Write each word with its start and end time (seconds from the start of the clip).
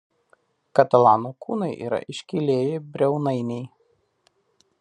Katalano 0.79 1.33
kūnai 1.45 1.69
yra 1.89 2.01
iškilieji 2.15 2.83
briaunainiai. 2.97 3.65